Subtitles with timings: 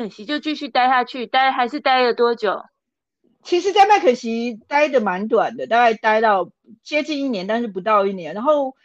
[0.00, 2.64] 肯锡就继续待下去，待还是待了多久？
[3.42, 6.50] 其实，在麦肯锡待的蛮短的，大概待到
[6.82, 8.32] 接近一年，但是不到一年。
[8.32, 8.76] 然后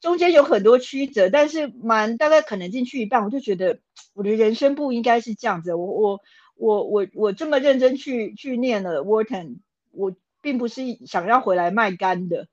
[0.00, 3.80] 中间有很多曲折，但是蛮大概可能进去一半，我就觉得
[4.14, 5.74] 我的人生不应该是这样子。
[5.74, 6.20] 我我
[6.56, 9.58] 我我我这么认真去去念了 Wharton，
[9.90, 12.48] 我并不是想要回来卖干的。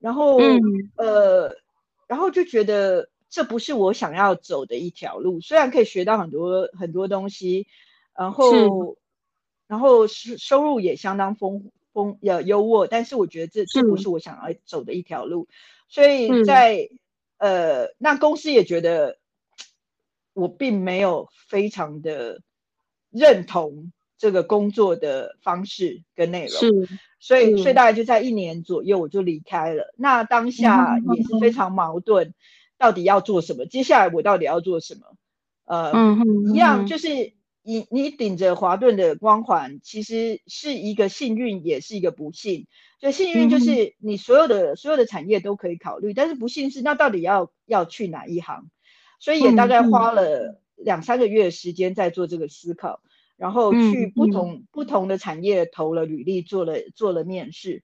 [0.00, 0.58] 然后、嗯、
[0.96, 1.54] 呃，
[2.08, 5.40] 然后就觉得这不是我想要走的一条路。
[5.40, 7.66] 虽然可以学到很多很多东西，
[8.14, 8.98] 然后。
[9.70, 15.46] 然后收收入也相当丰丰呃优渥，但是我觉得这这不是我想要走的一条路，
[15.86, 16.88] 所以在
[17.38, 19.18] 呃那公司也觉得
[20.32, 22.42] 我并没有非常的
[23.10, 26.88] 认同这个工作的方式跟内容，是，
[27.20, 29.94] 所以所以大概就在一年左右我就离开了。
[29.96, 32.34] 那当下也是非常矛盾，
[32.80, 33.64] 到底要做什么？
[33.66, 35.02] 接下来我到底要做什么？
[35.66, 35.92] 呃，
[36.52, 37.34] 一样就是。
[37.62, 42.66] 你你顶着华顿的光环，其实是一个幸运，也是一个不幸。
[42.98, 48.70] 所以幸运就是你所有的、嗯、所有的产业都可以考虑，但是不幸是那到底要要去哪一行？
[49.18, 53.02] 所以也大概花了两三个月的时间在做这个思考，
[53.36, 57.82] 然后去不同、嗯、不同的产业投了履历，做了做了面试。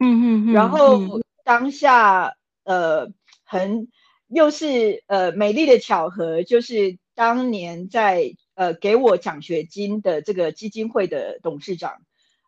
[0.00, 3.12] 嗯嗯，然后当下呃
[3.44, 3.86] 很
[4.28, 8.36] 又是呃美丽的巧合，就是当年在。
[8.56, 12.00] 呃，给我奖学金的这个基金会的董事长，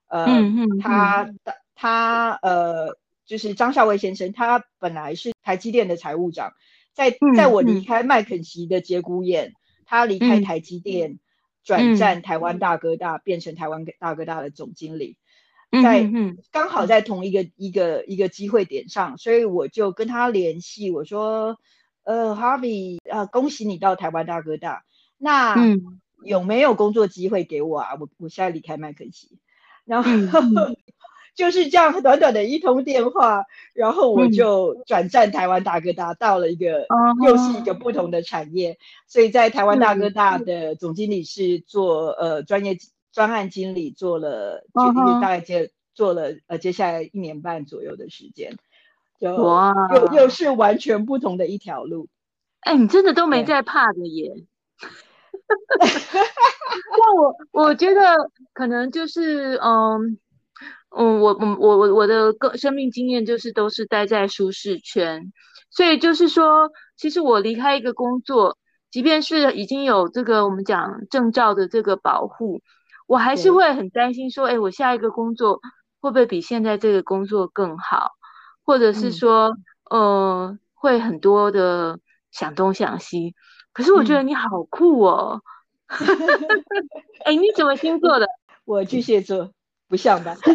[0.07, 1.29] 呃，嗯嗯、他
[1.75, 6.55] 他呃，就是张孝威先生，他本来是台积电的财务长，
[6.95, 11.19] 在在我离开麦肯锡的节骨眼，嗯、他离开台积电，
[11.63, 15.18] 转战台湾大哥大，嗯、变成台湾大哥大的总经理，嗯、
[15.71, 16.11] 在
[16.51, 21.59] 刚好在同一个一个一个机会点上，所以我就跟他联系，我说，
[22.05, 24.83] 呃，Harvey，呃，恭喜你到台湾大哥大。
[25.19, 25.57] 那
[26.25, 27.97] 有没有工作机会给我啊？
[28.01, 29.39] 我我现在离开麦肯锡，
[29.85, 30.11] 然后
[31.35, 36.87] 就是这样短短的一通电话，然后我就转战台湾大哥大，到了一个
[37.25, 42.77] 又是一个不同的产业，所以在台湾大哥大的总经理是做呃专业
[43.19, 48.57] 专案经理，做了就大概接做了呃接下来一年半左右的时间，
[49.19, 52.07] 就又又是完全不同的一条路。
[52.61, 54.33] 哎，你真的都没在怕的耶。
[56.97, 58.15] 那我我觉得
[58.53, 60.17] 可能就是嗯
[60.97, 65.33] 嗯，我我我我我的个生命经验就是都是待在舒适圈，
[65.71, 68.59] 所以就是说，其实我离开一个工作，
[68.93, 72.61] 即便是已经有这个我们讲证照的这个保护，
[73.09, 75.61] 我还是会很担心说，哎，我下一个工作
[76.01, 78.13] 会不会比现在这个工作更好，
[78.65, 79.57] 或者是说，
[79.91, 81.99] 嗯、呃，会很多的
[82.31, 83.35] 想东想西。
[83.73, 85.41] 可是我觉得你好酷哦！
[87.25, 88.27] 哎、你怎么星座的？
[88.67, 89.53] 我巨蟹座，
[89.89, 90.37] 不像吧？
[90.47, 90.51] 完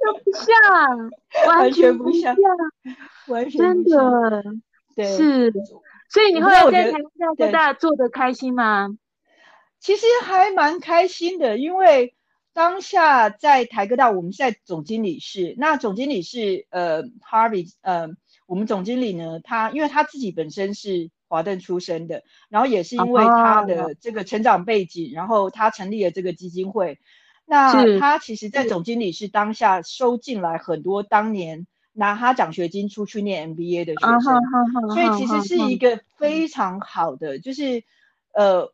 [0.00, 0.74] 全不像，
[1.46, 2.34] 完全不像，
[3.28, 4.42] 完全不像，真的，
[4.96, 5.52] 对，是。
[6.08, 8.88] 所以你后来在台湾大哥大做的开心吗？
[9.80, 12.14] 其实还蛮开心的，因为
[12.52, 15.54] 当下在台科大，我们是在总经理室。
[15.58, 18.10] 那总经理是呃，Harvey，呃，
[18.46, 21.10] 我们总经理呢，他因为他自己本身是。
[21.32, 26.98] 华顿出身的，然后也是因为他的这个成长背景，然后他成立了这个基金会。
[27.46, 37.84] 那他其实，在总经理是当下收进来很多当年拿他奖学金出去念 MBA 的学生，所以其实是一个非常好的，就是
[38.32, 38.72] 呃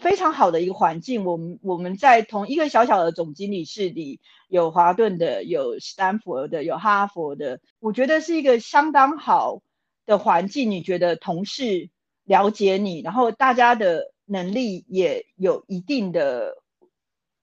[0.00, 1.24] 非常好的一个环境。
[1.24, 9.62] 我们我们在同一个小小的总经理室里，有华顿的，有斯坦福的，有哈佛的，我觉得是一个相当好
[10.06, 11.90] 的环境，你觉得同事
[12.24, 16.56] 了解你，然后大家的能力也有一定的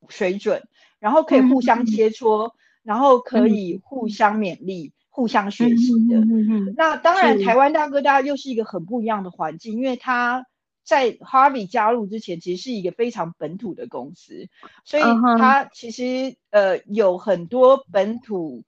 [0.10, 0.64] 水准，
[1.00, 2.52] 然后可以互相切磋，嗯、
[2.84, 6.18] 然后可以互相勉励、嗯、互相学习的。
[6.18, 10.46] 嗯嗯、那当然，台湾大哥大又是一个很不一样的环境，因为他
[10.84, 14.50] 在 Harvey 加入之前，其实是一个非常本土的公司，
[14.86, 15.04] 所以
[15.38, 18.64] 它其实呃有很多本土。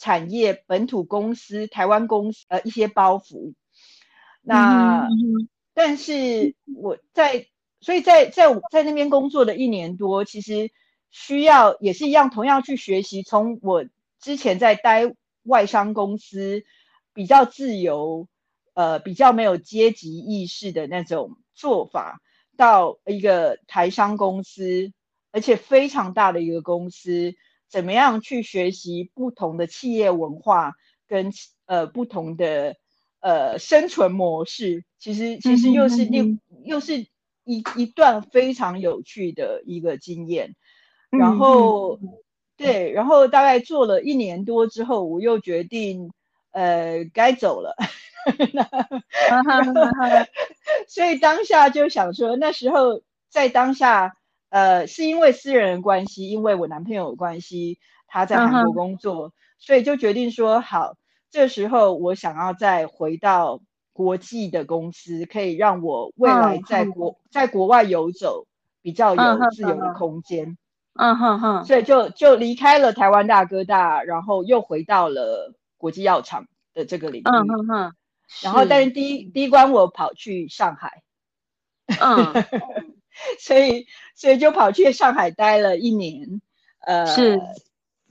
[0.00, 3.54] 产业本土公司、台湾公司呃一些包袱，
[4.42, 7.48] 那、嗯、但是我在，
[7.80, 10.70] 所以在在在那边工作的一年多，其实
[11.10, 13.24] 需要也是一样，同样去学习。
[13.24, 13.86] 从我
[14.20, 15.12] 之前在待
[15.42, 16.62] 外商公司，
[17.12, 18.28] 比较自由，
[18.74, 22.20] 呃，比较没有阶级意识的那种做法，
[22.56, 24.92] 到一个台商公司，
[25.32, 27.34] 而且非常大的一个公司。
[27.68, 30.72] 怎么样去学习不同的企业文化
[31.06, 31.30] 跟
[31.66, 32.76] 呃不同的
[33.20, 34.84] 呃生存模式？
[34.98, 37.00] 其实其实又是另、嗯、又是
[37.44, 40.54] 一一段非常有趣的一个经验。
[41.10, 42.08] 然后，嗯、
[42.56, 46.10] 对，然后大概做了一年多之后，我又决定，
[46.52, 47.76] 呃，该走了。
[50.88, 54.14] 所以当下就想说，那时候在当下，
[54.50, 60.96] 呃，是因为私人的关系，因为我男朋友的关系，他在韩国工作，所以就决定说，好，
[61.30, 63.60] 这时候我想要再回到
[63.92, 68.46] 国际的公司，可以让我未来在国在国外游走
[68.80, 70.56] 比较有自由的空间。
[71.00, 77.24] 嗯哼哼，所以就就离开了台湾大哥大，然后又回到了国际药厂的这个领域。
[77.24, 77.92] 嗯哼哼，
[78.42, 81.02] 然后但是第一第一关我跑去上海，
[81.86, 82.32] 嗯，
[83.40, 86.40] 所以所以就跑去上海待了一年，
[86.80, 87.40] 呃，是，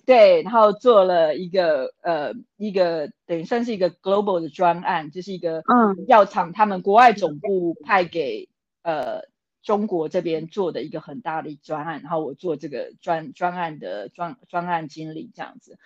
[0.05, 8.49] 对，然后做了一个呃一个等于算是一个 global 的专案，就是一个嗯药厂他们国外总部派给
[8.83, 9.21] 呃。
[9.63, 15.77] 中国这边做的一个很大的专案，然后我做这个专专案的专专案经理这样子，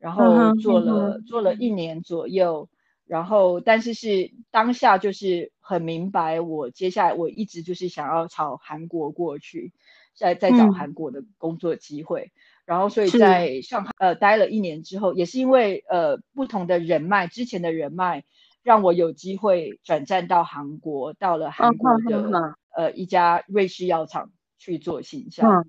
[0.00, 1.24] 然后做了、uh.
[1.24, 2.68] 做了一年左右，
[3.08, 9.72] 然后但是是当下就是很明白，我接下来我一直就是想要朝韩国过去，
[10.14, 12.32] 在在找韩国的工作机会，嗯、
[12.66, 18.24] 然后所以在上海呃待了一年之后，也是因为呃不同的人脉，之前的人脉
[18.62, 22.22] 让我有机会转战到韩国，到了韩国的。
[22.22, 22.54] Uh.
[22.78, 25.50] 呃，一家瑞士药厂去做形象。
[25.50, 25.66] 嗯，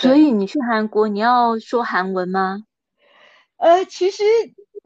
[0.00, 2.64] 所以你去韩国，你要说韩文吗？
[3.56, 4.24] 呃，其实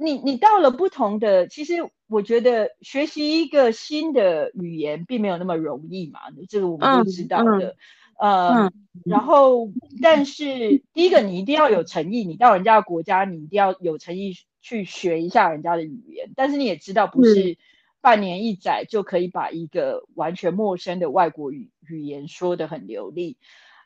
[0.03, 7.77] 你你到了不同的，其实我觉得学习一个新的语言并没有那么容易嘛，这个我们都知道的。
[8.21, 8.73] 嗯、呃、嗯，
[9.05, 9.71] 然后
[10.03, 16.31] 但是第一个你一定要有诚意，你到人家的国家，你一定要有诚意去学一下人家的语言。
[16.37, 17.57] 但是你也知道不是。
[18.05, 23.37] 半年一载就可以把一个完全陌生的外国语语言说得很流利。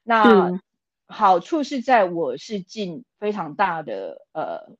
[0.04, 0.58] 那
[1.06, 4.74] 好处是在我是进非常大的呃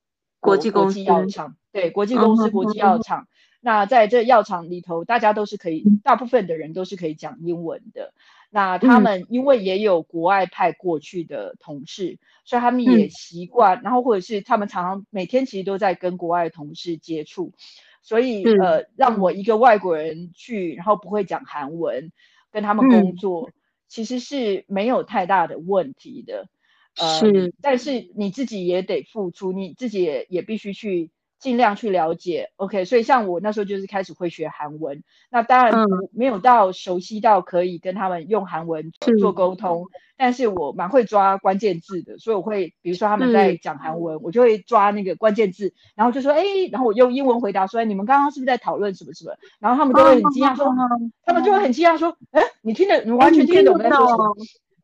[0.47, 3.25] 国际公司国际药厂，对国际公司国际药厂。
[3.25, 3.27] Uh.
[3.61, 8.13] 那在这药厂里头，大家都是可以，大部分的人都是可以讲英文的。
[8.49, 17.53] 那他们因为也有国外派过去的同事，嗯、所以他们也习惯，然后或者是他们常常每天其实都在跟国外的同事接触。
[18.03, 22.13] 所以，呃，让我一个外国人去，然后不会讲韩文，
[22.53, 23.53] 跟他们工作，嗯，
[23.89, 26.47] 其实是没有太大的问题的。
[26.99, 31.11] 呃，是，但是你自己也得付出，你自己也也必须去。
[31.39, 38.91] 尽量去了解，OK，所以像我那时候就是开始会学韩文，那当然没有到熟悉到可以跟他们用韩文
[39.21, 49.37] 做沟通，嗯，但是我蛮会抓关键字的，所以我会比如说他们在讲韩文，我就会抓那个关键字，然后就说哎，然后我用英文回答说，你们刚刚是不是在讨论什么什么？
[49.61, 50.75] 然后他们都会很惊讶说，
[51.23, 54.35] 他们就会很惊讶说，哎，你听得你完全听得懂我在说什么？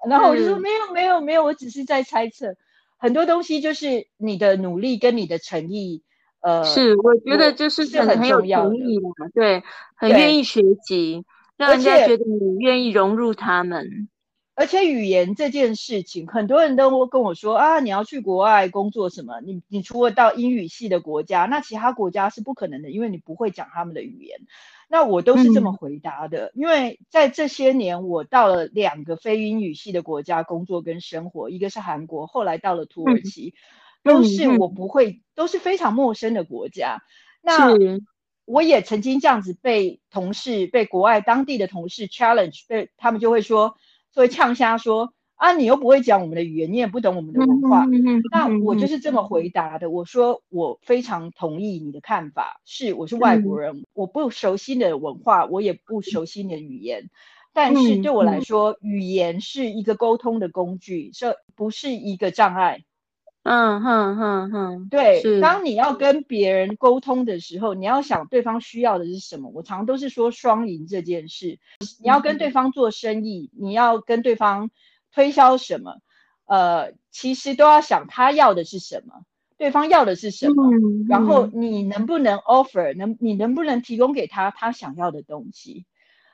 [0.09, 2.55] 然后我就说没有没有没有，我只是在猜测，
[2.99, 6.03] 很多东西就是你的努力跟你的诚意。
[6.41, 9.63] 呃，是，我觉得就是很很有诚意的，对，
[9.97, 11.25] 很愿意学习，
[11.57, 14.09] 让人家觉得你愿意融入他们。
[14.63, 19.41] 而且语言这件事情，很多人都跟我说啊，你要去国外工作什么？
[19.41, 24.39] 你你除了到英语系的国家，那其他国家是不可能的，因为你不会讲他们的语言。
[24.89, 33.49] 那我都是这么回答的，嗯、因为在这些年，我到了两个非英语系的国家工作跟生活，一个是韩国，后来到了土耳其。
[33.49, 33.59] 嗯
[34.05, 36.99] 都是我不会、嗯，都是非常陌生的国家。
[37.41, 37.73] 那
[38.45, 43.77] 我也曾经这样子被同事、被国外当地的同事 challenge，被他们就会说，
[44.13, 47.85] 就会呛瞎说啊，你又不会讲我们的语言，你也不懂我们的文化。
[47.87, 49.91] 嗯、那我就是这么回答的。
[49.91, 57.11] 我说我非常同意你的看法，是我是外国人、嗯，我不熟悉你的文化，我也不熟悉你的语言。
[57.53, 62.85] 但是对我来说，语言是一个沟通的工具，这不是一个障碍。
[63.45, 69.51] 嗯哼哼哼，对，当你要跟别人沟通的时候，你要想对方需要的是什么。
[69.53, 71.59] 我常都是说双赢这件事，
[72.01, 74.71] 你要跟对方做生意，你要跟对方
[75.13, 75.97] 推销什么，
[76.47, 79.25] 呃，其实都要想他要的是什么，
[79.59, 80.71] 对方要的是什么，
[81.09, 85.85] 然后你能不能 offer，能你能不能提供给他他想要的东西。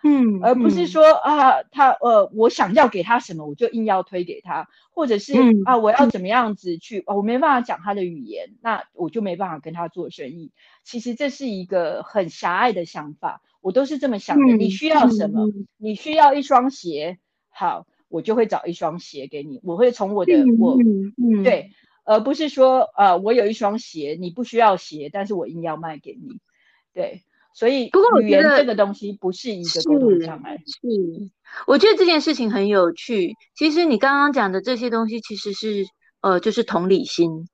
[0.05, 10.53] 嗯，而不是说啊，他呃，我想要给他什么，我就硬要推给他，或者是、嗯、啊，我要怎么样子去，我没办法讲他的语言，那我就没办法跟他做生意。
[10.85, 14.55] 其实这是一个很狭隘的想法，我都是这么想的。
[14.55, 15.67] 嗯、你需要什么、嗯？
[15.79, 17.19] 你需要一双鞋，
[17.51, 19.61] 好，我就会找一双鞋给你。
[19.65, 21.73] 我会从我的、嗯、我、嗯，对，
[22.05, 26.39] 而不是说呃，我有一双鞋，你不需要鞋，但是我硬要卖给你，
[26.95, 27.25] 对。
[27.55, 27.91] 所以
[28.23, 30.57] 语言这个东西不是一个沟通障碍。
[30.67, 31.31] 是，
[31.67, 33.35] 我觉得这件事情很有趣。
[33.57, 35.85] 其实你刚刚讲的这些东西，其实是
[36.21, 37.49] 呃，就是同理心。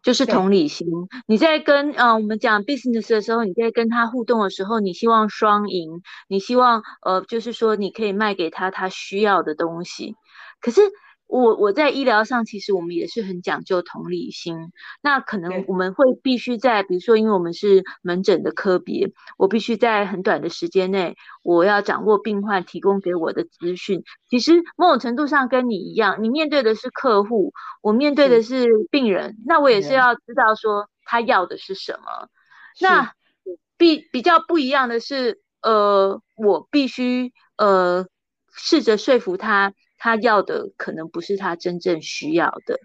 [0.00, 0.86] 就是同理心，
[1.26, 10.14] 你在跟呃我们讲 business 的时候，你在跟他互动的时候，你希望双赢，你希望呃就是说你可以卖给他他需要的东西，
[10.60, 10.82] 可是。
[11.28, 14.72] 我我在医疗上，其实我们也是很讲究同理心。
[15.02, 24.02] 那可能我们会必须在，比如说，因为我们是门诊的科别，我必须在很短的时间内，我要掌握病患提供给我的资讯。
[24.30, 32.28] 其实某种程度上跟你一样，你面对的是客户，我面对的是病人，那我也是要知道说他要的是什么。
[32.80, 33.12] 那
[33.76, 38.06] 比比较不一样的是，呃，我必须呃
[38.54, 39.74] 试着说服他。
[39.98, 42.80] 他要的可能不是他真正需要的，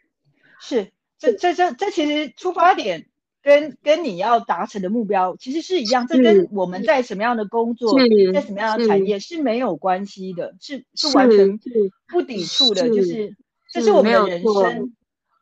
[0.59, 3.07] 是这这这这其实出发点
[3.41, 7.97] 跟跟你要达成的目标其实是一样，这跟我们在什么样的工作，
[8.33, 11.59] 在什么样的产业是没有关系的，是是完全
[12.07, 13.35] 不抵触的，就是
[13.71, 14.93] 这是我们的人生，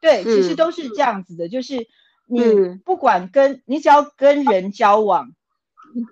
[0.01, 1.87] 对，其实都是这样子的，就是
[2.25, 2.41] 你
[2.85, 5.31] 不管跟你只要跟人交往。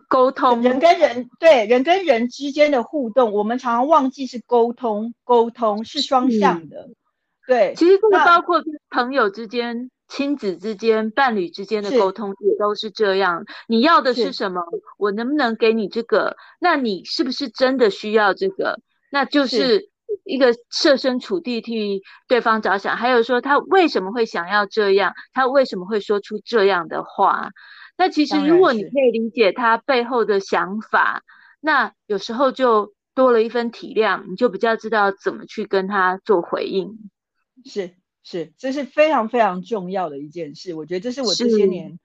[0.08, 6.96] 沟通，人跟人，对，人跟人之间的互动，我们常常忘记是沟通，沟通是双向的，嗯、
[7.48, 7.74] 对。
[7.76, 13.46] 其实这个包括朋友之间、亲子之间、伴侣之间的沟通也都是这样。
[13.68, 14.62] 你要的是什么？
[14.98, 16.36] 我能不能给你这个？
[16.60, 18.80] 那你是不是真的需要这个？
[19.12, 19.90] 那就是
[20.26, 27.50] 一个设身处地替对方着想，还有说他为什么会想要这样，他为什么会说出这样的话。
[28.00, 31.26] 那其实，如果你可以理解他背后的想法，
[31.60, 36.98] 那有时候就多了一分体谅，你就比较知道怎么去跟他做回应。
[37.66, 37.92] 是
[38.24, 40.74] 是，这是非常非常重要的一件事。
[40.74, 42.00] 我觉得这是我这些年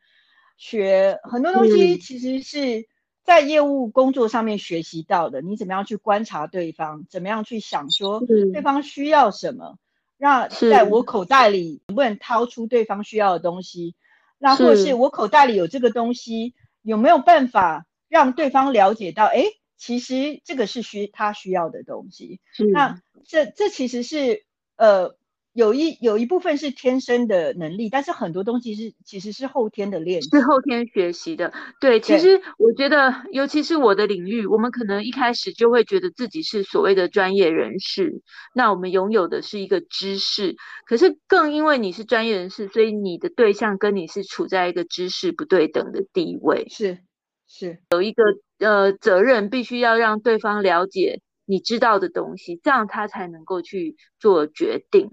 [0.56, 2.88] 学很多东西，其实是
[3.22, 5.42] 在业务工作上面学习到的。
[5.42, 7.06] 你怎么样去观察对方？
[7.08, 8.20] 怎么样去想说
[8.52, 9.78] 对方需要什么？
[10.18, 13.94] 让在我口袋里能不能掏出对方需要的东西？
[14.38, 19.26] 那或是我口袋里有这个东西，有没有办法让对方了解到？
[19.26, 19.44] 哎，
[19.76, 22.40] 其实这个是需他需要的东西。
[22.72, 24.44] 那这这其实是
[24.76, 25.16] 呃。
[25.54, 31.52] 有一有一部分是天生的能力，但是很多东西是其实是后天的练习，是后天学习的。
[31.80, 38.20] 对，其实我觉得，尤其是我的领域，我们可能一开始就会觉得自己是所谓的专业人士，
[38.52, 40.56] 那我们拥有的是一个知识。
[40.86, 46.66] 可是更因为你是专业人士，所以你的对象跟你是处在一个知识不对等的地位。
[46.68, 46.98] 是
[47.46, 48.24] 是，有一个
[48.58, 55.10] 呃责任，必须要让对方了解你知道的东西，这样他才能够去做决定。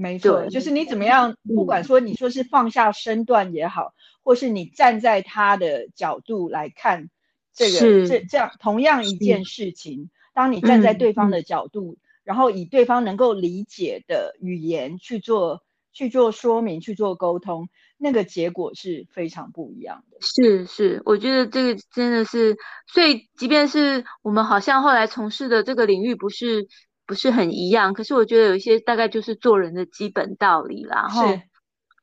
[0.00, 7.10] 没错，就是你怎么样，不管说你说是放下身段也好，或是你站在他的角度来看
[7.52, 20.18] 这个这这样同样一件事情，当你站在对方的角度，然后以对方能够理解的语言去做去做说明、去做沟通，那个结果是非常不一样的。
[20.20, 26.68] 是是，我觉得这个真的是，所以即便是我们好像后来从事的这个领域不是。
[27.08, 31.08] 不是很一样，可是我觉得有一些大概就是做人的基本道理啦。
[31.08, 31.40] 是，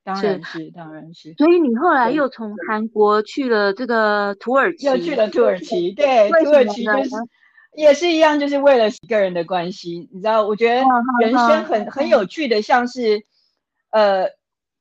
[0.03, 1.33] 当然是，当然是。
[1.37, 7.09] 所以你后来又从韩国去了这个土耳其，又去了土耳其，对，土耳其就是
[7.77, 10.09] 也是一样，就是为了个人的关系。
[10.11, 10.83] 你知道，我觉得
[11.21, 13.23] 人生很很有趣的，像是
[13.91, 14.27] 呃。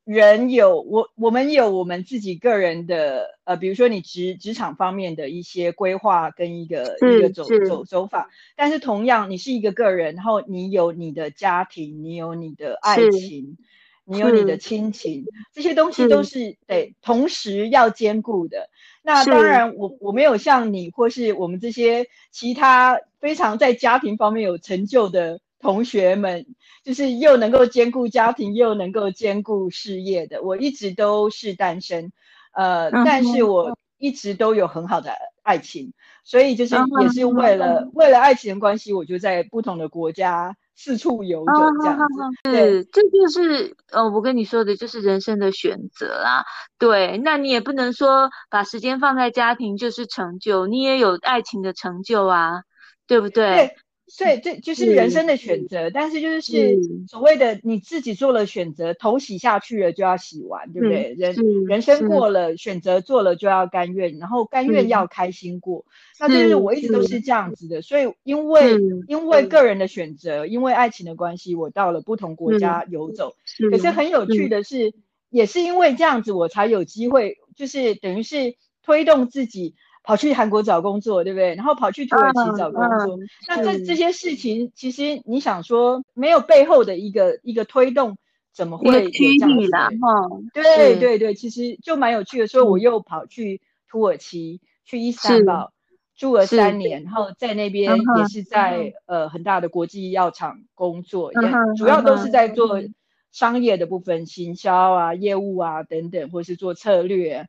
[0.04, 13.56] 人有我，我们有我们自己个人的，呃，比如说你职职场方面的一些规划跟一个一个走走走法，但是同样你是一个个人，然后你有你的家庭，你有你的爱情，
[14.04, 18.68] 你有你的亲情，这些东西都是得同时要兼顾的。
[19.02, 25.40] 那当然我，我我没有像你或是我们这些其他非常在家庭方面有成就的。
[25.64, 26.44] 同学们
[26.84, 30.42] 就是又能够兼顾家庭，又能够兼顾事业的。
[30.42, 32.12] 我一直都是单身，
[32.52, 35.10] 呃，但是我一直都有很好的
[35.42, 42.04] 爱情，所以就是也是为了为了爱情的关系，我就在不同的国家四处游走这样子。
[42.42, 46.44] 对，这就是呃，我跟你说的就是人生的选择啊。
[46.78, 52.64] 对，那你也不能说把时间放在家庭就是成就，你也有爱情的成就啊，
[53.06, 53.56] 对不对？
[53.56, 53.74] 对。
[54.06, 56.76] 所以这就是人生的选择，但是就是
[57.08, 61.14] 所谓的你自己做了选择，头洗下去了就要洗完，对不对？
[61.16, 61.34] 人
[61.66, 65.86] 人生过了，选择做了就要甘愿，然后甘愿要开心过。
[66.20, 67.80] 那就是我一直都是这样子的。
[67.80, 68.76] 所以因为
[69.08, 73.34] 因为个人的选择，因为爱情的关系，我到了不同国家游走。
[73.70, 74.92] 可是很有趣的是，
[75.30, 79.74] 也是因为这样子，我才有机会，就是等于是推动自己。
[80.04, 81.54] 跑去韩国找工作，对不对？
[81.54, 83.18] 然后跑去土耳其找工作，
[83.48, 88.18] 那这这些事情，其实你想说没有背后的一个一个推动，
[88.52, 89.88] 怎么会有这样子的？
[90.52, 92.46] 对对对，其实就蛮有趣的。
[92.46, 95.72] 所以我又跑去土耳其，去伊斯坦堡
[96.14, 101.32] 住了三年，然后在那边也是在、嗯、呃很大的国际药厂工作，
[101.76, 102.82] 主要都是在做
[103.32, 107.48] 商业的部分，行销啊、业务啊等等，或是做策略。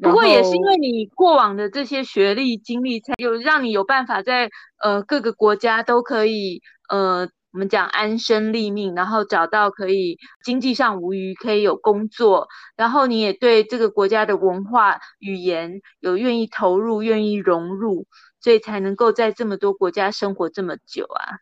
[0.00, 4.48] 不过也是因为你过往的这些学历经历，才有让你有办法在
[4.82, 18.06] 呃各个国家都可以呃我们讲安身立命，然后找到可以经济上无虞，可以有工作，然后你也对这个国家的文化语言有愿意投入、愿意融入，
[18.40, 21.38] 所以才能够在这么多国家生活这么久啊。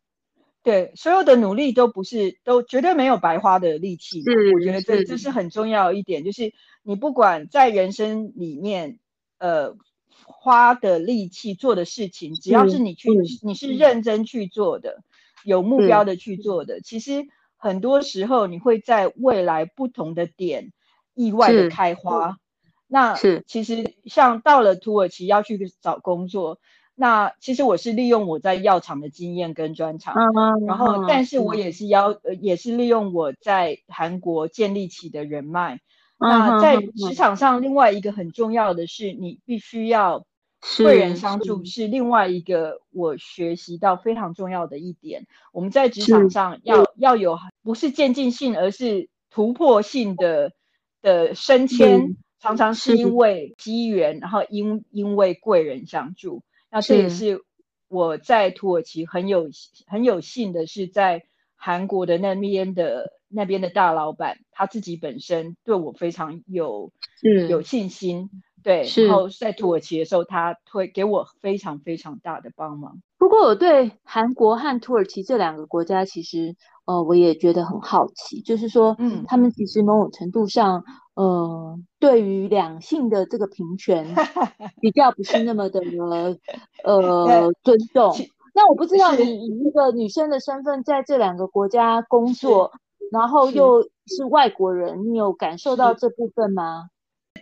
[0.67, 4.23] 对，所有的努力都不是都绝对没有白花的力气，
[4.55, 6.53] 我觉得这这是很重要一点，就是。
[6.89, 9.01] 你不管在人生里面，
[9.39, 9.77] 呃，
[10.23, 15.03] 花的力气做的事情，只要是你去，嗯、你是认真去做的，嗯、
[15.47, 20.73] 有目标的去做的，其实很多时候你会在未来不同的点
[21.13, 22.37] 意外的开花。
[22.87, 26.61] 那是其实像到了土耳其要去找工作，
[26.99, 35.81] 那其实我是利用我在药厂的经验跟专长，嗯、然后但是我也是要，呃，也是利用我在韩国建立起的人脉。
[36.19, 40.25] 那在职场上，另外一个很重要的是，你必须要
[40.79, 45.27] 贵人相助，是另外一个我学习到非常重要的一点。
[45.53, 50.53] 我们在职场上要要有不是渐进性，而是突破性的
[51.03, 56.41] 的升迁，常常是因为机缘，然后因因为贵人相助。
[56.77, 57.43] 那这也是
[57.89, 59.49] 我在土耳其很有
[59.87, 61.25] 很有幸的是在
[61.57, 63.13] 韩国的那边的。
[63.29, 66.93] 那边的大老板他自己本身对我非常有
[67.49, 68.31] 有信心，
[68.63, 73.03] 对，然后在土耳其的时候，他会给我非常非常大的帮忙。
[73.19, 84.15] 不过我对韩国和土耳其这两个国家，其实呃，我也觉得很好奇，就是说，嗯，他们其实某种程度上，呃，对于两性的这个平权
[84.81, 85.81] 比较不是那么的
[86.85, 88.15] 呃 尊重。
[88.55, 92.73] 那我不知道你以一个女生的身份在这两个国家工作。
[93.13, 96.89] 然后又是外国人，你有感受到这部分吗？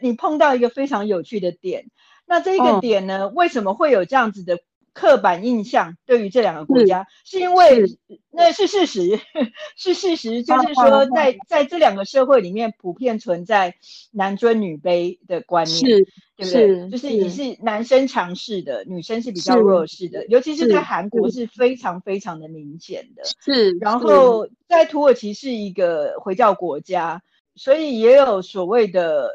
[0.02, 1.86] 你碰到一个非常有趣的点，
[2.26, 4.58] 那这个点呢，嗯、为什么会有这样子的
[4.94, 7.06] 刻板印象对于这两个国家？
[7.24, 7.98] 是，是因为是
[8.30, 9.20] 那是事实，
[9.76, 13.74] 是事实，就是说在，在在这两个社会里面，普遍存在
[14.12, 15.76] 男尊女卑的观念。
[15.76, 16.06] 是。
[16.36, 16.66] 对不对？
[16.66, 23.22] 是就是你是男生强势的，女生是比较弱势的，尤其是在韩国是非常非常的明显的。
[23.40, 27.22] 是，然后在土耳其是一个回教国家，
[27.54, 29.30] 所以也有所谓的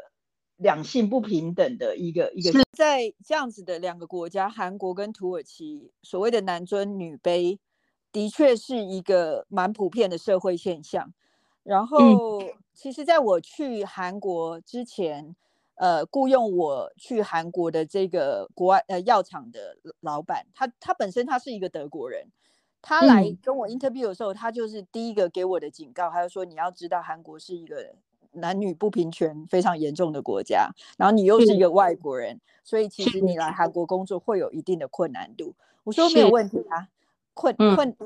[0.60, 2.52] 两性不平等的一个一个。
[2.52, 7.58] 是在这样子的两个国家，韩国跟土耳其，所谓的男尊女卑，
[8.12, 11.12] 的确是一个蛮普遍的社会现象。
[11.62, 15.34] 然后，嗯、其实在我去韩国之前。
[15.76, 22.26] 呃，雇佣我去韩国的这个国外呃药厂的老板，他他本身他是一个德国人，
[22.82, 27.94] 他来跟我 interview 的时候，嗯、他就是第一个给我的警告，他就说你要知道韩国是一个
[28.32, 35.54] 男女不平权非常严重的国家，然后你又是一个外国人，所以其实你来韩国工作会有一定的困难度。
[35.84, 36.88] 我说没有问题啊，
[37.34, 37.96] 困困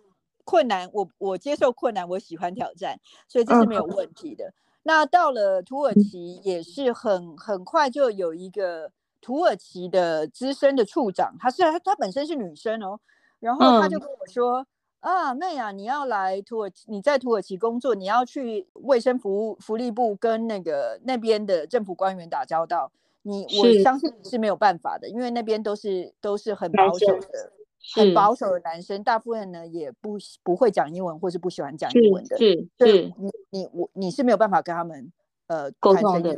[0.44, 3.66] 困难，我我接受困难，我喜欢挑战，所以这是。
[3.66, 4.46] 没有问题的。
[4.46, 4.54] 嗯
[4.86, 13.00] 那到了土耳其也是很很快就有一个土耳其的资深的处长，她是她本身是女生哦，
[13.40, 14.66] 然后她就跟我说、嗯、
[15.04, 22.90] 啊，妹啊，你要来土耳其，你在土耳其工作，你要去卫生服务福利部跟那个那边的政府官员打交道，
[23.20, 27.52] 你我相信你是没有办法的，因为那边都是都是很保守的。
[27.94, 32.38] 很保守的男生，大部分呢也不不会讲英文，或是不喜欢讲英文的。
[32.38, 35.12] 是是，你你我你是没有办法跟他们
[35.48, 36.34] 呃沟通的。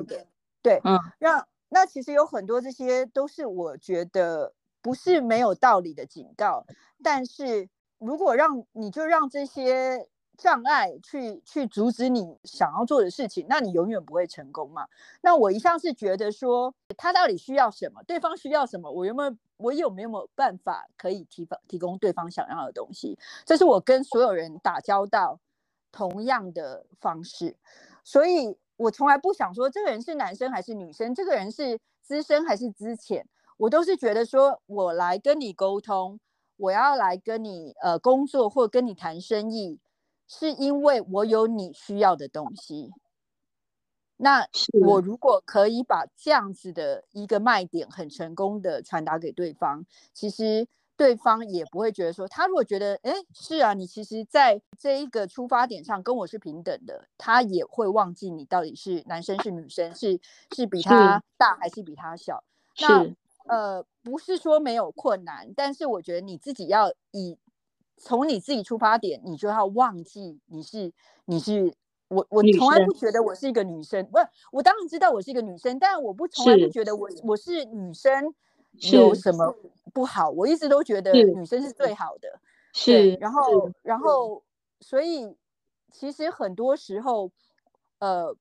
[0.60, 6.66] 对，嗯，那那其实有很多这些都是我觉得不是没有道理的警告，
[7.00, 14.86] 但是如果让你就让这些障碍去去阻止你想要做的事情，那你永远不会成功嘛。
[15.22, 19.36] 那我一向是觉得说，他到底需要什么，对方需要什么，我有没有？
[19.58, 23.18] 我有没有办法可以提供提供对方想要的东西？
[23.46, 25.40] 这是我跟所有人打交道
[25.90, 27.56] 同样的方式，
[28.04, 36.20] 所以我从来不想说这个人是男生还是女生，这个人是资深还是资浅，我都是觉得说我来跟你沟通，
[36.56, 39.78] 我要来跟你呃工作或跟你谈生意，
[40.26, 42.90] 是因为我有你需要的东西。
[44.18, 44.46] 那
[44.86, 50.66] 我如果可以把这样子的一个卖点很成功的传达给对方，其实
[50.96, 60.18] 对方也不会觉得说，他如果觉得，哎，是啊，你其实在这一个出发点上跟我是平等的，他也会忘记你到底是男生是女生，是
[60.54, 62.42] 是比他大还是比他小。
[62.80, 63.04] 那
[63.48, 67.38] 呃，不是说没有困难，但是我觉得你自己要以
[67.96, 70.92] 从你自己出发点，你就要忘记你是
[71.24, 71.74] 你是。
[72.08, 74.18] 我我从来不觉得我是一个女生，不，
[74.52, 78.32] 我当然知道我是一个女生，但我不从来不觉得我我是女生
[78.92, 79.52] 有什么
[79.92, 82.28] 不好，我一直都觉得女生是最好的，
[82.72, 83.68] 是，然后。
[83.82, 84.44] 然后
[84.78, 85.34] 所以
[85.90, 87.32] 其实很多时候，
[87.98, 88.36] 呃，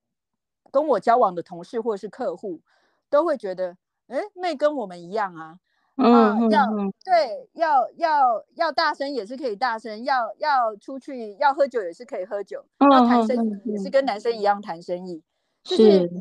[0.72, 2.62] 跟我交往的同事或者是客户
[3.10, 3.76] 都会觉得，
[4.08, 5.58] 哎，妹跟我们一样啊。
[5.98, 6.66] 嗯、呃，要
[7.06, 15.24] 对，要要要大声也是可以大声，要要出去要喝酒也是可以喝酒，嗯、要谈生意也是跟男生一样谈生意，
[15.64, 16.12] 是就是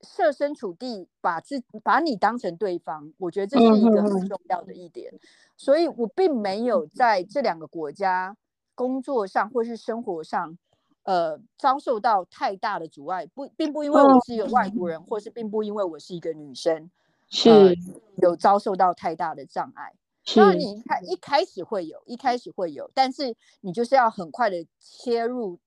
[0.00, 5.20] 设身处地把自把你当成对方，我觉得这是一个很重要的一点，嗯、
[5.54, 8.34] 所以我并没有在这两个国家
[8.74, 10.56] 工作上或是生活上，
[11.02, 16.90] 呃，遭受到太大的阻碍，不，并不因为我是一个外国人，嗯、或是并不因为我是一个女生。
[17.30, 17.74] 是、呃、
[18.20, 19.94] 有遭受到太大的障碍，
[20.34, 25.58] 当然你一开一开始会有，一开始会有，但是你就是要很快的切入，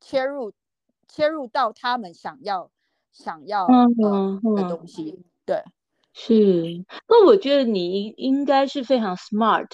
[0.00, 0.52] 切入，
[1.08, 2.70] 切入到他们想要
[3.12, 5.10] 想要、的东西。
[5.18, 5.64] 嗯、对，
[6.12, 6.84] 是。
[7.08, 9.68] 那我觉得你应该是非常 smart。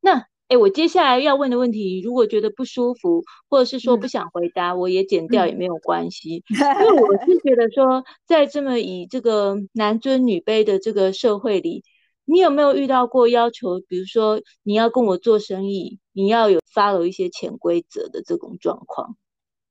[0.00, 6.44] 那哎，我接下来要问的问题，如果觉得不舒服，或者是说不想回答，嗯、我也剪掉也没有关系。
[6.52, 11.82] 嗯、因为我是觉得说，在这么以这个男尊女卑的这个社会里，
[12.26, 13.80] 你有没有遇到过要求？
[13.88, 19.16] 比如说，你要跟我做生意，你要有 follow 一些潜规则的这种状况？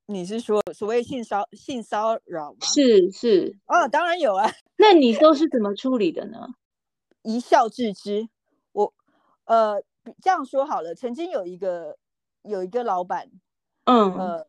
[0.06, 2.58] 你是说所谓性骚性骚扰吗？
[2.66, 3.56] 是是。
[3.68, 4.50] 哦，当然有啊。
[4.76, 6.48] 那你都是怎么处理的呢？
[7.22, 8.28] 一笑置之。
[8.72, 8.92] 我
[9.44, 9.80] 呃。
[10.20, 11.96] 这样说好了，曾经有一个
[12.42, 13.30] 有一个老板，
[13.84, 14.46] 嗯呃，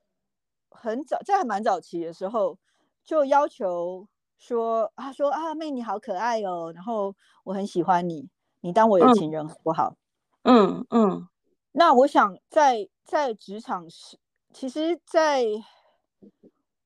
[0.69, 2.57] 很早在还蛮早期的时候，
[3.03, 8.29] 就要求说他说啊妹你好可爱哦，然后我很喜欢你，
[8.61, 9.95] 你当我有情人好不好？
[10.43, 11.27] 嗯嗯，嗯
[11.71, 14.17] 那我想在在职场是，
[14.53, 15.43] 其实在，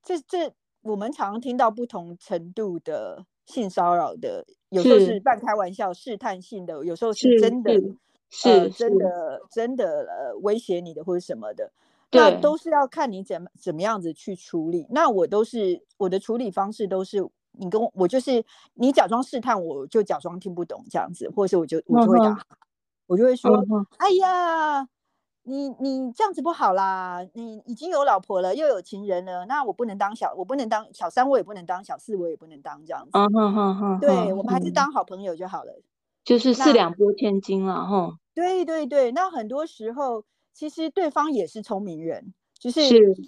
[0.02, 7.74] 在这这我们常常听到不同程度的性骚扰的，有时候是半开玩笑试探性的，有时候是真的。
[8.30, 11.72] 是、呃、真的，真的呃，威胁你的或者什么的，
[12.12, 14.86] 那都是要看你怎么怎么样子去处理。
[14.90, 18.44] 那我都是我的处理方式都是，你跟我，我就是
[18.76, 22.42] 你假装试探，我就假装听不懂这样子，或者是我就我就会打，uh huh.
[23.08, 23.86] 我就会说，uh huh.
[23.98, 24.88] 哎呀，
[25.44, 33.12] 你你这样子不好啦，你已经有老婆了，又有情人了，那我不能当小，我不能当小三，我也不能当小四，我也不能当这样子。
[33.12, 34.00] Uh huh.
[34.00, 35.74] 对，我们还是当好朋友就好了。
[36.24, 38.18] 就是四两拨千斤了哈。
[38.34, 42.82] 对对对，那很多时候其实对方也是聪明人，就是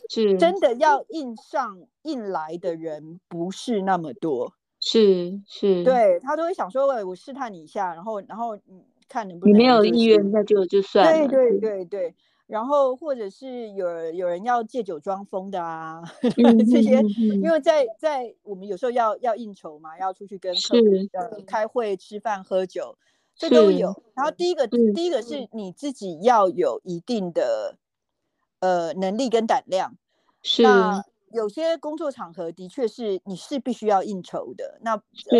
[0.10, 4.54] 是真的要硬上硬来的人不是那么多。
[4.80, 9.54] 是是，对他都会想说，喂，我试探你一下，然后然后你看能不能。
[9.54, 11.27] 你没有意愿，那就就算了。
[11.27, 12.15] 对对对对，
[12.51, 16.01] 然后或者是有有人要借酒装疯的啊，
[16.69, 17.01] 这些，
[17.41, 22.97] 因为在在我们有时候要要应酬嘛，要出去跟客户呃开会、吃饭、喝酒。
[23.33, 27.77] 这都有，然后第一个，嗯、第一个是你自己要有一定的
[28.59, 29.95] 呃能力跟胆量。
[30.43, 34.77] 是，那有些工作场合的确是你是必须要应酬的。
[34.81, 35.37] 那是、呃，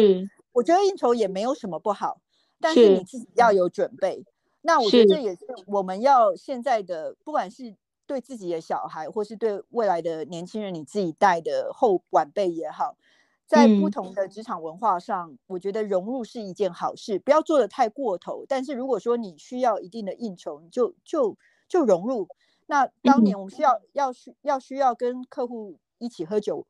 [0.54, 2.22] 我觉得应酬也没有什么不好，
[2.62, 4.24] 但是你自己要有准备。
[4.62, 12.96] 是那我觉得这也是我们要现在的，不管是对自己的小孩，或是对未来的年轻人，你自己带的后晚辈也好。
[13.48, 18.46] 在不同的职场文化上，嗯、我觉得融入是一件好事，不要做的太过头。
[18.48, 22.30] 但是如果说你需要一定的应酬，你就就就融入。
[22.68, 26.66] 那当年我们需要、嗯、要需要需要跟客户一起喝酒，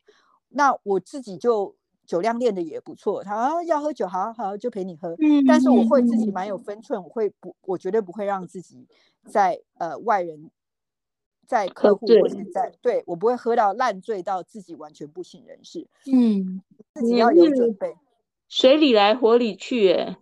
[0.49, 1.75] 那我自己就
[2.05, 3.23] 酒量练的也不错。
[3.23, 5.15] 他、啊、要喝酒，好好就陪你喝。
[5.19, 8.87] 嗯、但是我会自己蛮有分寸，我会不，我绝对不会让自己
[9.27, 10.49] 在呃外人。
[11.47, 15.85] 在客户或者在对，对我不会喝到烂醉到自己完全不省人事。
[16.09, 16.61] 嗯，
[16.93, 17.93] 自己要有准备。
[18.47, 20.17] 水里来火里去，哎，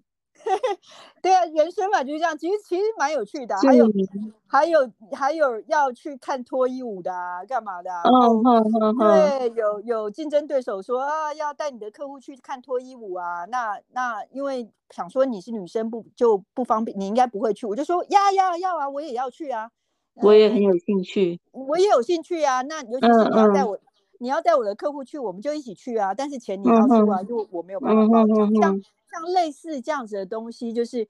[1.21, 2.37] 对啊，人生嘛就是这样。
[2.37, 3.85] 其实其实蛮有趣的，还有
[4.47, 7.11] 还有还有要去看脱衣舞的，
[7.47, 7.91] 干嘛的？
[8.03, 8.41] 哦，
[8.99, 13.45] 对，有有竞争对手说啊，要带你的客户去看脱衣舞啊。
[13.45, 17.65] 那那因为想说你是女生不就不方便，你应该不会去。
[17.65, 19.69] 我就说呀呀要啊，我也要去啊。
[20.21, 22.61] 我也很有兴趣，我也有兴趣啊。
[22.63, 23.81] 那尤其是你要带我，嗯嗯、
[24.19, 26.13] 你要带我的客户去，我们就一起去啊。
[26.13, 28.55] 但是钱你要出啊，就、嗯、我没有办法报账、嗯。
[28.61, 31.07] 像像类似这样子的东西，就是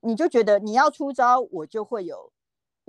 [0.00, 2.32] 你就觉得你要出招，我就会有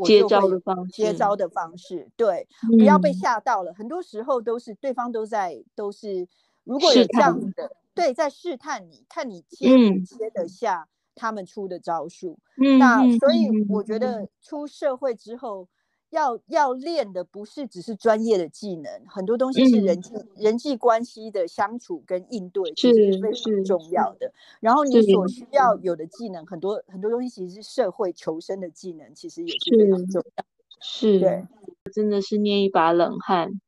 [0.05, 0.91] 接招的方式。
[0.91, 3.73] 接招的方式，对，嗯、不要被吓到了。
[3.73, 6.27] 很多时候都是对方都在都是，
[6.63, 12.37] 如果有这样子的，对，在试探你，看你接不接得下他们出的招数。
[12.57, 15.67] 嗯、那所以我觉得出社会之后。
[16.13, 24.31] 要要练的不是只是专业的技能，很多东西是人际、嗯、人际关系的相处跟应对，是非常重要的。
[24.59, 30.45] 然后你所需要有的技能，很多很多东西其实是社会求生的技能，其实也是非常重要。
[30.79, 31.47] 是，对，
[31.91, 33.59] 真的是捏一把冷汗。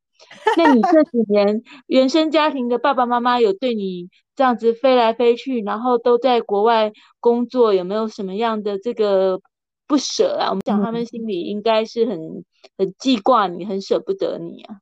[0.56, 9.40] 那你这几年原生家庭的爸爸妈妈有对你这样子飞来飞去，然后都在国外工作，有没有什么样的这个？
[9.86, 10.50] 不舍啊！
[10.50, 12.44] 我们想他们心里应该是很、嗯、
[12.78, 14.80] 很记挂你，很舍不得你啊。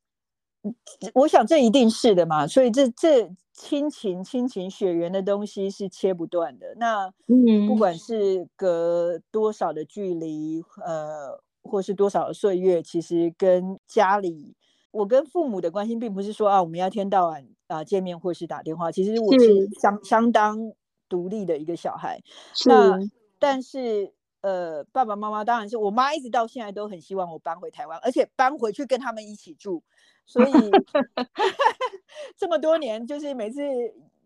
[1.12, 6.74] 我想这一定是的嘛，所以这这亲情、亲情血缘的东西是切不断的。
[6.78, 14.54] 那嗯，不管是隔多少的距离，呃，或是多少的岁月，其实跟家里，
[14.90, 18.90] 我跟父母的关系，并不是说啊，我们要天到晚啊、呃、见面或是打电话。
[18.90, 20.72] 其实我是相相当
[21.10, 22.22] 独立的一个小孩。
[22.54, 22.98] 是那
[23.38, 24.14] 但是。
[24.44, 29.82] 呃，爸爸妈妈当然是我妈，一直到现在都很希望我搬回台湾，而且搬回去跟他们一起住。
[30.26, 30.52] 所以
[32.36, 33.62] 这么多年，就是每次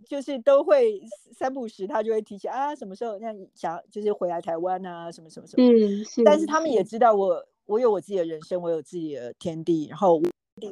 [0.08, 1.00] 就是都会
[1.32, 5.62] 三不时，他就会提起啊，什么时候那想就是回来台湾啊，什么什么什么。
[5.62, 6.24] 嗯，是。
[6.24, 10.20] 但是他们也知道我，我有我自己的人生，我有自己的天地，然后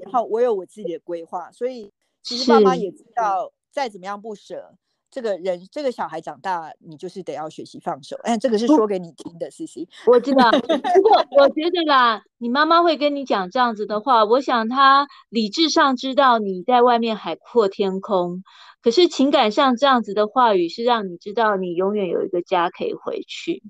[0.03, 1.89] 然后我有我自己的规划，所以
[2.25, 4.75] 其实爸妈也知道，再怎么样不舍。
[5.11, 8.17] 这个人，这个小孩长大，你就是得要学习放手。
[8.23, 9.87] 哎，这个是说给你听的，思思。
[10.07, 10.51] 我知道。
[10.51, 18.43] 不过我觉得啦，你妈妈会跟你讲这样子的话，我想她理智上知道你在外面海阔天空，
[18.83, 23.63] 可是情感上这样子的话语是让你知道你永远有一个家可以回去。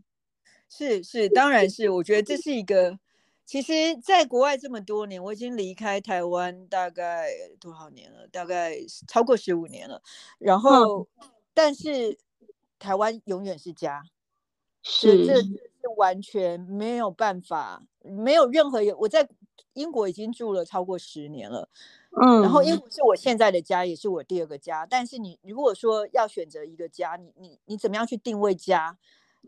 [0.68, 1.90] 是是，当然是。
[1.90, 2.99] 我觉得这是一个，
[3.46, 8.28] 其实在国外这么多年，我已经离开台湾大概多少年了？
[8.28, 8.76] 大概
[9.09, 10.02] 超过十五年了。
[10.38, 11.09] 然后。
[11.22, 12.18] 嗯但是
[12.78, 14.02] 台湾永远是家，
[14.82, 15.48] 是这是
[15.96, 19.26] 完全没有办法，没有任何有我在
[19.72, 21.70] 英国已经住了超过十年了，
[22.20, 24.85] 嗯，然后英国是我现在的家，也是我第二个家。
[24.85, 28.98] 但是你如果说要选择一个家，你你你怎么样去定位家？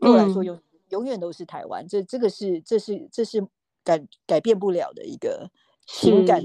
[0.01, 3.47] 对我来说永、嗯、永远都是台湾，这这个是这是这是
[3.83, 5.49] 改改变不了的一个
[5.85, 6.41] 情感。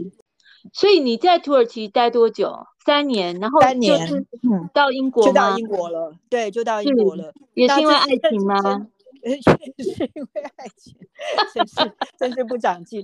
[0.73, 2.67] 所以你在土耳其待多久？
[2.87, 4.07] 三年，然后三年，
[4.43, 8.87] 嗯，到英国就到英国了，对，就到英国了，也是因为爱情吗？
[9.31, 9.37] 也
[9.83, 10.95] 是因为爱情，
[11.55, 13.03] 真是真是不长进。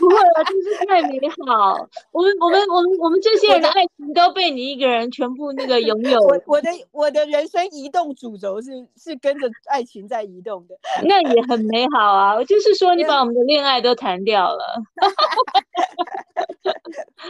[0.00, 1.88] 不会了，真是太美好。
[2.12, 6.20] 我们我们我们我们这些人的爱情都被你一个人全部那个拥有。
[6.20, 12.34] 我我的我的人生移动主轴是是跟着爱情在移动的，那也很美好啊。
[12.34, 14.82] 我就是说，你把我们的恋爱都谈掉了。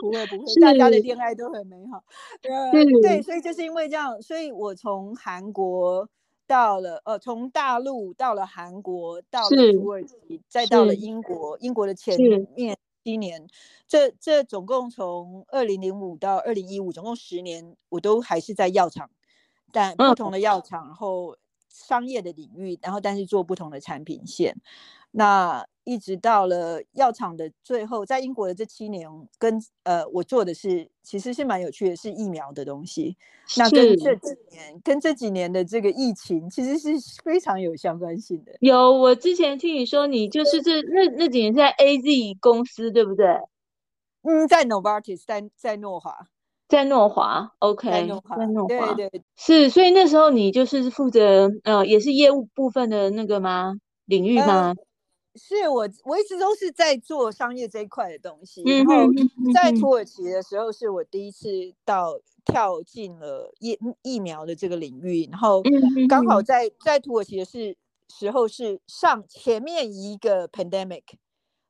[0.01, 2.03] 不会不会，大家的恋爱都很美好。
[2.43, 2.51] 对
[3.01, 6.09] 对，所以就是因为这样，所以我从韩国。
[6.47, 11.59] 到了呃，从大陆到了韩国，到了土耳其，再到了英国。
[11.61, 13.47] 英国的前面七年，
[13.87, 19.11] 这这总共从二零零五到二零一五，总共十年，我都还是在药厂，
[19.73, 21.37] 但不同的药厂，然后
[21.69, 24.57] 商业的领域，然后但是做不同的产品线。
[25.17, 33.17] 那一直到了药厂的最后，在英国的这七年，跟呃我做的是其实是蛮有趣的，是疫苗的东西。
[33.57, 36.89] 那跟这几年跟这几年的这个疫情，其实是
[37.23, 38.53] 非常有相关性的。
[38.59, 43.27] 有，我之前听你说，你就是这那那几年在 AZ 公司，对不对？
[44.23, 46.27] 嗯，在 Novartis，在在诺华，
[46.67, 49.71] 在诺华，OK，在诺华，对对，是。
[49.71, 53.75] 所以那时候你就是负责呃，也是业务部分的那个吗？
[54.07, 54.75] 领域吗？
[54.77, 54.77] 呃
[55.37, 58.63] 是我，我一直都是在做商业这一块的东西。
[58.63, 59.07] 然后
[59.53, 61.49] 在土耳其的时候，是我第一次
[61.85, 65.29] 到跳进了疫疫苗的这个领域。
[65.31, 65.63] 然后
[66.09, 67.77] 刚好在在土耳其的是
[68.09, 71.03] 时候是上前面一个 pandemic，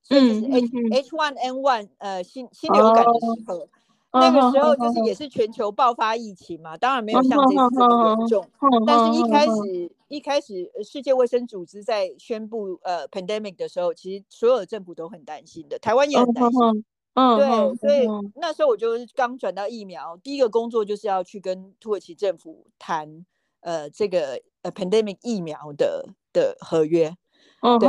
[0.02, 3.68] 所以就是 H H one N one 呃新新流感的时候。
[4.14, 8.48] 那个时候就是也是全球爆发疫情嘛，当然没有像这次这么严重，
[8.86, 16.84] 但是一开始一开始世界卫生组织在宣布呃 pandemic 的时候，其实所有的政府都很担心的，台湾也很担心。
[17.14, 23.24] 嗯，对，所以那时候我就是刚转到疫苗，第一个工作就是要去跟土耳其政府谈
[23.60, 27.16] 呃这个呃 pandemic 疫苗的的合约。
[27.64, 27.88] 哦，对，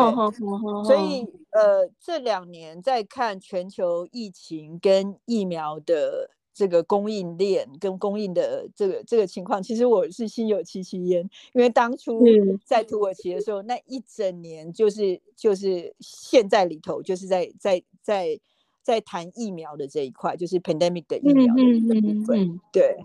[0.86, 12.24] 所以呃，这两年在看全球疫情跟疫苗的这个供应链跟供应的这个这个情况，其实我是心有戚戚焉，因为当初
[12.64, 18.40] 在土耳其的时候，那一整年就是就是现在里头就是在在在
[18.82, 22.96] 在谈疫苗的这一块，就是 pandemic 的疫苗的部分，对。